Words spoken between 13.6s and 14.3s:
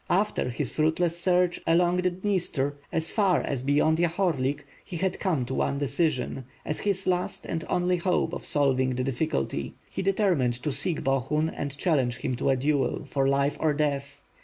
death.